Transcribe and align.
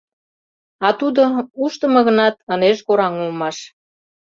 А 0.87 0.89
тудо, 0.99 1.23
ушдымо 1.63 2.01
гынат, 2.07 2.35
ынеж 2.53 2.77
кораҥ 2.87 3.13
улмаш. 3.23 3.57